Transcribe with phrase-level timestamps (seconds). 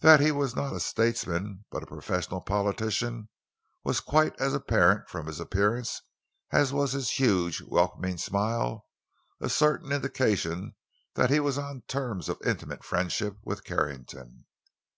[0.00, 3.30] That he was not a statesman but a professional politician
[3.84, 6.02] was quite as apparent from his appearance
[6.50, 8.84] as was his huge, welcoming smile,
[9.40, 10.76] a certain indication
[11.14, 14.44] that he was on terms of intimate friendship with Carrington.